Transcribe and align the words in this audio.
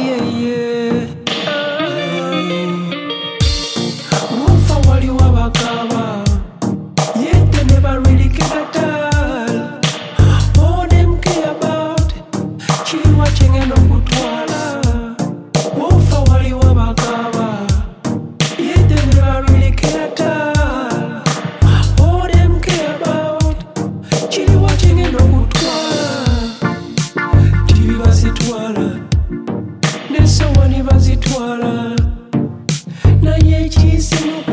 hear 0.00 0.24
you. 0.24 0.69
sonhei 33.40 33.68
te 33.68 34.49